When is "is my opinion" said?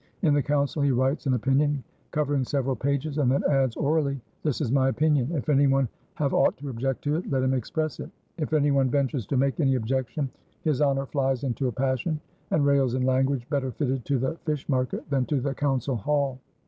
4.59-5.29